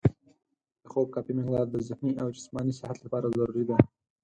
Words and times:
د 0.83 0.85
خوب 0.91 1.07
کافي 1.15 1.33
مقدار 1.39 1.65
د 1.69 1.75
ذهني 1.87 2.11
او 2.21 2.27
جسماني 2.35 2.73
صحت 2.79 2.97
لپاره 3.01 3.33
ضروري 3.37 3.63
دی. 3.69 3.75